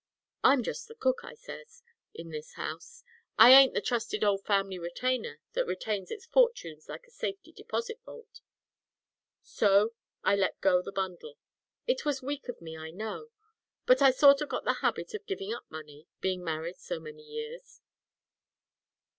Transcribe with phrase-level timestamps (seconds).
[0.43, 3.03] 'I'm just a cook,' I says, 'in this house.
[3.37, 8.01] I ain't the trusted old family retainer that retains its fortunes like a safety deposit
[8.03, 8.41] vault.'
[9.43, 9.93] So
[10.23, 11.37] I let go the bundle.
[11.85, 13.29] It was weak of me, I know,
[13.85, 17.21] but I sort of got the habit of giving up money, being married so many
[17.21, 17.79] years."